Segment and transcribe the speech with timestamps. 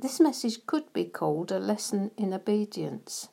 [0.00, 3.30] This message could be called a lesson in obedience.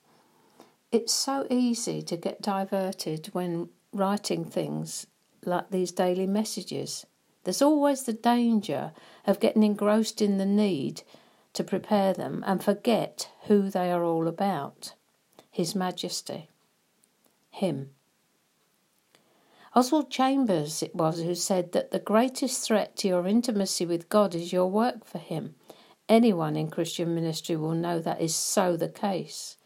[0.91, 5.05] It's so easy to get diverted when writing things
[5.46, 7.05] like these daily messages.
[7.43, 8.93] There's always the danger
[9.28, 11.04] of getting engrossed in the need
[11.54, 14.94] to prepare them and forget who they are all about
[15.52, 16.50] His Majesty,
[17.52, 17.91] Him.
[19.76, 24.34] Oswald Chambers it was who said that the greatest threat to your intimacy with God
[24.34, 25.54] is your work for Him.
[26.08, 29.58] Anyone in Christian ministry will know that is so the case.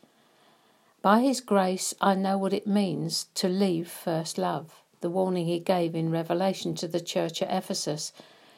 [1.01, 5.59] By His grace, I know what it means to leave first love the warning he
[5.59, 8.11] gave in Revelation to the church at Ephesus.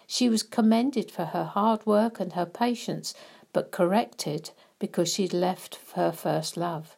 [0.07, 3.13] She was commended for her hard work and her patience,
[3.53, 6.97] but corrected because she'd left her first love.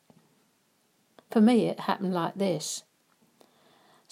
[1.30, 2.84] For me, it happened like this.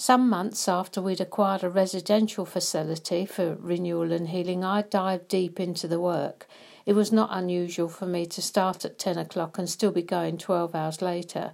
[0.02, 5.60] Some months after we'd acquired a residential facility for renewal and healing, I dived deep
[5.60, 6.48] into the work.
[6.88, 10.40] It was not unusual for me to start at 10 o'clock and still be going
[10.40, 11.52] 12 hours later.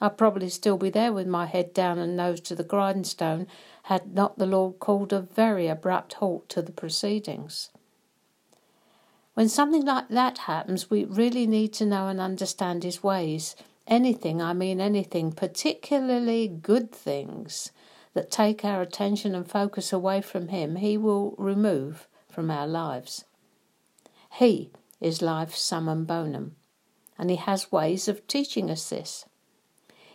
[0.00, 3.46] I'd probably still be there with my head down and nose to the grindstone
[3.82, 7.68] had not the Lord called a very abrupt halt to the proceedings.
[9.34, 13.56] When something like that happens, we really need to know and understand His ways.
[13.86, 17.72] Anything, I mean anything, particularly good things
[18.14, 23.24] that take our attention and focus away from Him, He will remove from our lives.
[24.32, 26.56] He is life's summum bonum,
[27.18, 29.26] and He has ways of teaching us this.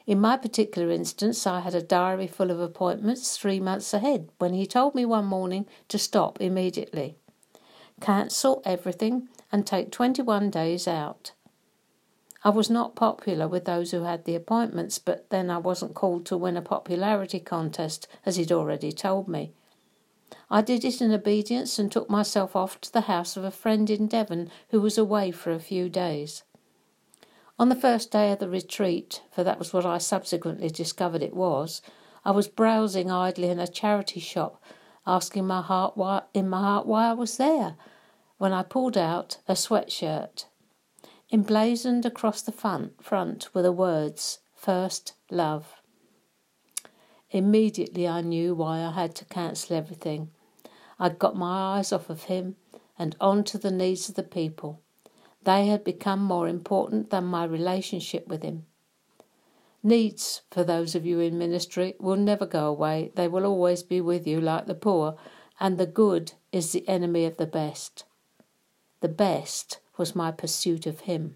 [0.07, 4.53] In my particular instance, I had a diary full of appointments three months ahead when
[4.53, 7.17] he told me one morning to stop immediately.
[8.01, 11.31] Cancel everything and take 21 days out.
[12.45, 16.27] I was not popular with those who had the appointments, but then I wasn't called
[16.27, 19.53] to win a popularity contest, as he'd already told me.
[20.47, 23.89] I did it in obedience and took myself off to the house of a friend
[23.89, 26.43] in Devon who was away for a few days.
[27.57, 31.33] On the first day of the retreat, for that was what I subsequently discovered it
[31.33, 31.81] was,
[32.23, 34.61] I was browsing idly in a charity shop,
[35.07, 37.75] asking my heart why, in my heart why I was there,
[38.37, 40.45] when I pulled out a sweatshirt.
[41.31, 45.81] Emblazoned across the front, were the words, First Love.
[47.31, 50.29] Immediately I knew why I had to cancel everything.
[50.99, 52.55] I'd got my eyes off of him
[52.97, 54.81] and on to the needs of the people.
[55.45, 58.65] They had become more important than my relationship with Him.
[59.83, 63.11] Needs, for those of you in ministry, will never go away.
[63.13, 65.17] They will always be with you, like the poor,
[65.59, 68.05] and the good is the enemy of the best.
[69.01, 71.35] The best was my pursuit of Him.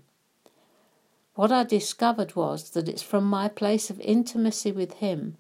[1.36, 5.38] What I discovered was that it's from my place of intimacy with Him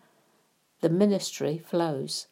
[0.81, 2.27] the ministry flows.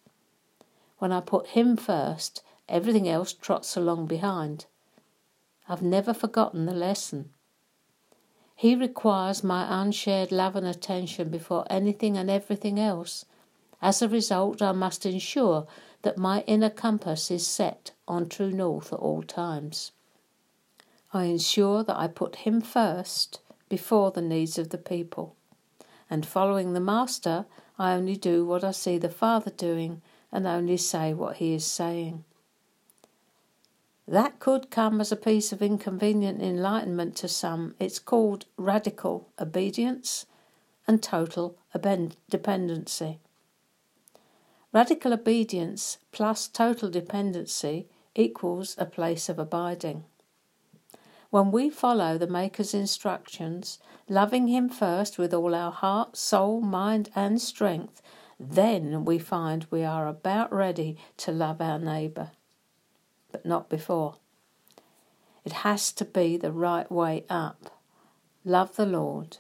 [1.00, 4.66] When I put Him first, everything else trots along behind.
[5.68, 7.32] I've never forgotten the lesson.
[8.56, 13.26] He requires my unshared love and attention before anything and everything else.
[13.82, 15.68] As a result, I must ensure
[16.02, 19.92] that my inner compass is set on true north at all times.
[21.18, 23.40] I ensure that I put him first
[23.70, 25.36] before the needs of the people.
[26.12, 27.48] And following the Master,
[27.80, 31.66] I only do what I see the Father doing and only say what he is
[31.66, 32.24] saying.
[34.08, 37.74] That could come as a piece of inconvenient enlightenment to some.
[37.80, 40.28] It's called radical obedience
[40.86, 41.58] and total
[42.30, 43.20] dependency.
[44.72, 50.04] Radical obedience plus total dependency equals a place of abiding.
[51.30, 57.10] When we follow the Maker's instructions, loving Him first with all our heart, soul, mind,
[57.16, 58.02] and strength,
[58.40, 62.32] then we find we are about ready to love our neighbour
[63.38, 64.16] but not before.
[65.46, 67.80] It has to be the right way up.
[68.44, 69.38] Love the Lord,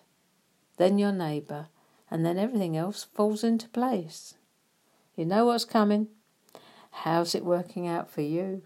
[0.78, 1.68] then your neighbour,
[2.12, 4.36] and then everything else falls into place.
[5.16, 6.10] You know what's coming.
[6.92, 8.64] How's it working out for you?